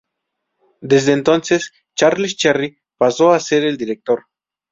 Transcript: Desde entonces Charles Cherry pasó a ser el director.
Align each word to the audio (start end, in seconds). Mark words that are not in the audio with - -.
Desde 0.81 1.11
entonces 1.13 1.73
Charles 1.95 2.35
Cherry 2.35 2.79
pasó 2.97 3.33
a 3.33 3.39
ser 3.39 3.65
el 3.65 3.77
director. 3.77 4.25